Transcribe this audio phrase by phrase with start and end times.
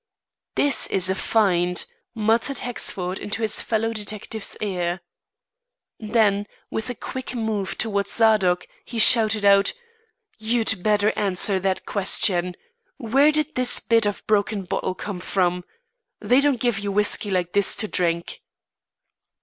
[0.55, 4.99] "This is a find," muttered Hexford into his fellow detective's ear.
[5.99, 9.73] Then, with a quick move towards Zadok, he shouted out:
[10.39, 12.55] "You'd better answer that question.
[12.97, 15.63] Where did this bit of broken bottle come from?
[16.19, 18.41] They don't give you whiskey like this to drink."